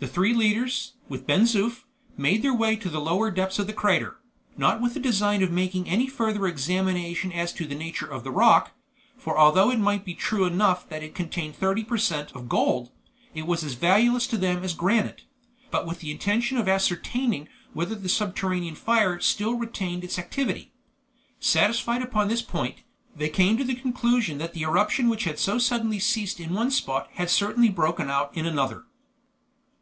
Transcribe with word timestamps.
The 0.00 0.06
three 0.06 0.32
leaders, 0.32 0.92
with 1.08 1.26
Ben 1.26 1.42
Zoof, 1.42 1.82
made 2.16 2.42
their 2.42 2.54
way 2.54 2.76
to 2.76 2.88
the 2.88 3.00
lower 3.00 3.32
depths 3.32 3.58
of 3.58 3.66
the 3.66 3.72
crater, 3.72 4.18
not 4.56 4.80
with 4.80 4.94
the 4.94 5.00
design 5.00 5.42
of 5.42 5.50
making 5.50 5.88
any 5.88 6.06
further 6.06 6.46
examination 6.46 7.32
as 7.32 7.52
to 7.54 7.66
the 7.66 7.74
nature 7.74 8.06
of 8.06 8.22
the 8.22 8.30
rock 8.30 8.70
for 9.16 9.36
although 9.36 9.72
it 9.72 9.80
might 9.80 10.04
be 10.04 10.14
true 10.14 10.44
enough 10.44 10.88
that 10.88 11.02
it 11.02 11.16
contained 11.16 11.56
thirty 11.56 11.82
per 11.82 11.98
cent. 11.98 12.30
of 12.30 12.48
gold, 12.48 12.92
it 13.34 13.44
was 13.44 13.64
as 13.64 13.74
valueless 13.74 14.28
to 14.28 14.36
them 14.36 14.62
as 14.62 14.72
granite 14.72 15.24
but 15.72 15.84
with 15.84 15.98
the 15.98 16.12
intention 16.12 16.58
of 16.58 16.68
ascertaining 16.68 17.48
whether 17.72 17.96
the 17.96 18.08
subterranean 18.08 18.76
fire 18.76 19.18
still 19.18 19.54
retained 19.54 20.04
its 20.04 20.16
activity. 20.16 20.70
Satisfied 21.40 22.02
upon 22.02 22.28
this 22.28 22.40
point, 22.40 22.84
they 23.16 23.28
came 23.28 23.56
to 23.56 23.64
the 23.64 23.74
conclusion 23.74 24.38
that 24.38 24.52
the 24.52 24.62
eruption 24.62 25.08
which 25.08 25.24
had 25.24 25.40
so 25.40 25.58
suddenly 25.58 25.98
ceased 25.98 26.38
in 26.38 26.54
one 26.54 26.70
spot 26.70 27.08
had 27.14 27.28
certainly 27.28 27.68
broken 27.68 28.08
out 28.08 28.30
in 28.36 28.46
another. 28.46 28.84